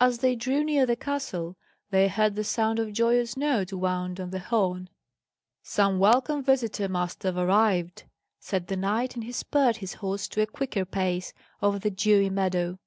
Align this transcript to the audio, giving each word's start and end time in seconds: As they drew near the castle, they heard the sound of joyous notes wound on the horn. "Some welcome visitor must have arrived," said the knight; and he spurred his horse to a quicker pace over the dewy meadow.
As 0.00 0.20
they 0.20 0.36
drew 0.36 0.64
near 0.64 0.86
the 0.86 0.96
castle, 0.96 1.54
they 1.90 2.08
heard 2.08 2.34
the 2.34 2.44
sound 2.44 2.78
of 2.78 2.94
joyous 2.94 3.36
notes 3.36 3.74
wound 3.74 4.18
on 4.18 4.30
the 4.30 4.38
horn. 4.38 4.88
"Some 5.62 5.98
welcome 5.98 6.42
visitor 6.42 6.88
must 6.88 7.24
have 7.24 7.36
arrived," 7.36 8.04
said 8.38 8.68
the 8.68 8.76
knight; 8.78 9.16
and 9.16 9.22
he 9.22 9.32
spurred 9.32 9.76
his 9.76 9.92
horse 10.00 10.28
to 10.28 10.40
a 10.40 10.46
quicker 10.46 10.86
pace 10.86 11.34
over 11.62 11.78
the 11.78 11.90
dewy 11.90 12.30
meadow. 12.30 12.78